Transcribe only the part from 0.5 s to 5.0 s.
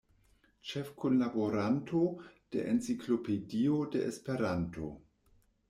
Ĉefkunlaboranto de Enciklopedio de Esperanto.